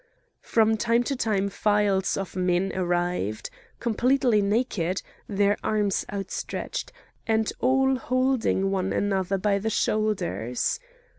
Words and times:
From 0.41 0.77
time 0.77 1.03
to 1.03 1.15
time 1.15 1.47
files 1.47 2.17
of 2.17 2.35
men 2.35 2.71
arrived, 2.73 3.51
completely 3.79 4.41
naked, 4.41 5.03
their 5.27 5.57
arms 5.63 6.05
outstretched, 6.11 6.91
and 7.27 7.53
all 7.59 7.97
holding 7.97 8.71
one 8.71 8.91
another 8.93 9.37
by 9.37 9.59
the 9.59 9.69
shoulders. 9.69 10.79